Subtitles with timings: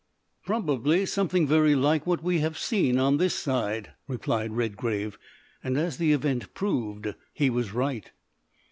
[0.43, 5.19] "Probably something very like what we have seen on this side," replied Redgrave,
[5.63, 8.09] and as the event proved, he was right.